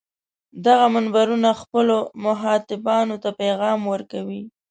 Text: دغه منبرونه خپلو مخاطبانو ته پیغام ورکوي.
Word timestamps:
دغه 0.65 0.85
منبرونه 0.95 1.49
خپلو 1.61 1.97
مخاطبانو 2.25 3.15
ته 3.23 3.29
پیغام 3.41 3.79
ورکوي. 3.93 4.41